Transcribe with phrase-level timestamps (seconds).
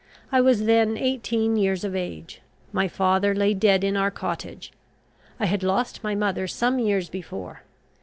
[0.31, 2.41] I was then eighteen years of age.
[2.73, 4.71] My father lay dead in our cottage.
[5.39, 7.61] I had lost my mother some years before.